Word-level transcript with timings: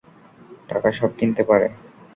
টাকা 0.69 0.89
সব 0.91 1.11
কিনতে 1.19 1.43
পারে। 1.49 1.67